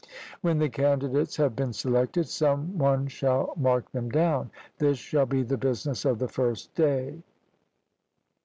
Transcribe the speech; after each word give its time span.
When 0.41 0.57
the 0.57 0.67
candidates 0.67 1.37
have 1.37 1.55
been 1.55 1.73
selected, 1.73 2.27
some 2.27 2.75
one 2.75 3.05
shall 3.05 3.53
mark 3.55 3.91
them 3.91 4.09
down; 4.09 4.49
this 4.79 4.97
shall 4.97 5.27
be 5.27 5.43
the 5.43 5.57
business 5.59 6.05
of 6.05 6.17
the 6.17 6.27
first 6.27 6.73
day. 6.73 7.21